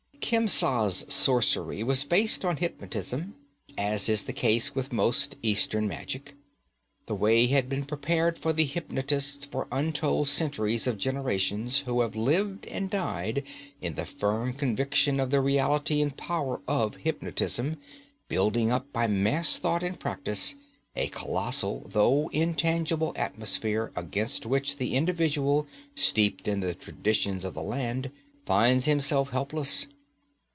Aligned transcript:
Khemsa's 0.31 1.13
sorcery 1.13 1.83
was 1.83 2.05
based 2.05 2.45
on 2.45 2.55
hypnotism, 2.55 3.35
as 3.77 4.07
is 4.07 4.23
the 4.23 4.31
case 4.31 4.73
with 4.73 4.93
most 4.93 5.35
Eastern 5.41 5.89
magic. 5.89 6.35
The 7.07 7.15
way 7.15 7.47
has 7.47 7.65
been 7.65 7.83
prepared 7.83 8.37
for 8.37 8.53
the 8.53 8.63
hypnotist 8.63 9.51
for 9.51 9.67
untold 9.73 10.29
centuries 10.29 10.87
of 10.87 10.97
generations 10.97 11.79
who 11.79 11.99
have 11.99 12.15
lived 12.15 12.65
and 12.67 12.89
died 12.89 13.43
in 13.81 13.95
the 13.95 14.05
firm 14.05 14.53
conviction 14.53 15.19
of 15.19 15.31
the 15.31 15.41
reality 15.41 16.01
and 16.01 16.15
power 16.15 16.61
of 16.65 16.95
hypnotism, 16.95 17.75
building 18.29 18.71
up, 18.71 18.85
by 18.93 19.07
mass 19.07 19.57
thought 19.57 19.83
and 19.83 19.99
practise, 19.99 20.55
a 20.95 21.09
colossal 21.09 21.89
though 21.91 22.29
intangible 22.29 23.11
atmosphere 23.17 23.91
against 23.97 24.45
which 24.45 24.77
the 24.77 24.95
individual, 24.95 25.67
steeped 25.93 26.47
in 26.47 26.61
the 26.61 26.73
traditions 26.73 27.43
of 27.43 27.53
the 27.53 27.63
land, 27.63 28.11
finds 28.45 28.85
himself 28.85 29.31
helpless. 29.31 29.87